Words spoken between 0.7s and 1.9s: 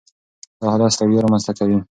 حالت ستړیا رامنځ ته کوي.